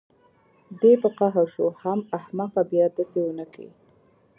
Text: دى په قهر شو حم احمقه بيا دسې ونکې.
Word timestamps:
دى 0.81 0.93
په 1.01 1.09
قهر 1.17 1.47
شو 1.55 1.65
حم 1.81 1.99
احمقه 2.17 2.61
بيا 2.71 2.85
دسې 2.97 3.19
ونکې. 3.25 3.67